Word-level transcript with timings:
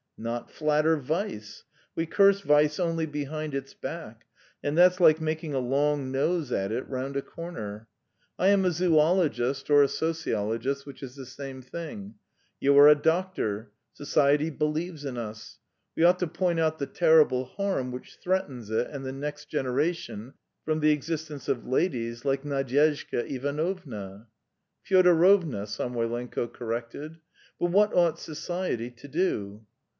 "Not 0.17 0.51
flatter 0.51 0.97
vice. 0.97 1.63
We 1.95 2.05
curse 2.05 2.41
vice 2.41 2.79
only 2.79 3.07
behind 3.07 3.55
its 3.55 3.73
back, 3.75 4.25
and 4.63 4.77
that's 4.77 4.99
like 4.99 5.19
making 5.21 5.55
a 5.55 5.59
long 5.59 6.11
nose 6.11 6.51
at 6.51 6.71
it 6.71 6.87
round 6.87 7.17
a 7.17 7.23
corner. 7.23 7.87
I 8.37 8.47
am 8.49 8.63
a 8.65 8.69
zoologist 8.71 9.69
or 9.71 9.81
a 9.81 9.87
sociologist, 9.87 10.85
which 10.85 11.01
is 11.01 11.15
the 11.15 11.25
same 11.25 11.63
thing; 11.63 12.15
you 12.59 12.77
are 12.77 12.87
a 12.87 12.93
doctor; 12.95 13.71
society 13.93 14.51
believes 14.51 15.05
in 15.05 15.17
us; 15.17 15.59
we 15.95 16.03
ought 16.03 16.19
to 16.19 16.27
point 16.27 16.59
out 16.59 16.77
the 16.77 16.87
terrible 16.87 17.45
harm 17.45 17.91
which 17.91 18.17
threatens 18.17 18.69
it 18.69 18.87
and 18.91 19.03
the 19.03 19.11
next 19.11 19.49
generation 19.49 20.33
from 20.63 20.81
the 20.81 20.91
existence 20.91 21.47
of 21.47 21.67
ladies 21.67 22.25
like 22.25 22.43
Nadyezhda 22.43 23.25
Ivanovna." 23.27 24.27
"Fyodorovna," 24.83 25.65
Samoylenko 25.67 26.47
corrected. 26.47 27.17
"But 27.59 27.71
what 27.71 27.93
ought 27.95 28.19
society 28.19 28.89
to 28.91 29.07
do?" 29.07 29.65